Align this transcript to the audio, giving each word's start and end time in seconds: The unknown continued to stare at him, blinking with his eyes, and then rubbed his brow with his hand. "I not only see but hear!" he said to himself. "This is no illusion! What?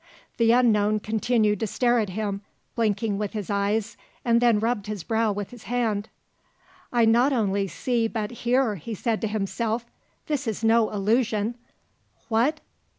The 0.37 0.51
unknown 0.51 0.99
continued 0.99 1.59
to 1.59 1.67
stare 1.67 1.99
at 1.99 2.09
him, 2.09 2.41
blinking 2.75 3.19
with 3.19 3.33
his 3.33 3.51
eyes, 3.51 3.97
and 4.25 4.41
then 4.41 4.57
rubbed 4.59 4.87
his 4.87 5.03
brow 5.03 5.31
with 5.31 5.51
his 5.51 5.65
hand. 5.65 6.09
"I 6.91 7.05
not 7.05 7.31
only 7.31 7.67
see 7.67 8.07
but 8.07 8.31
hear!" 8.41 8.77
he 8.77 8.95
said 8.95 9.21
to 9.21 9.27
himself. 9.27 9.85
"This 10.25 10.47
is 10.47 10.63
no 10.63 10.89
illusion! 10.89 11.53
What? 12.29 12.61